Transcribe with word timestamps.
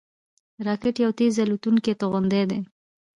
راکټ 0.67 0.95
یو 1.03 1.11
تېز 1.19 1.33
الوتونکی 1.43 1.93
توغندی 2.01 2.43
دی 2.49 2.59